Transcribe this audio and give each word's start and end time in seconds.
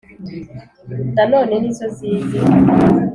Na 1.15 1.23
none 1.31 1.53
ni 1.61 1.71
zo 1.77 1.87
zizi, 1.95 2.39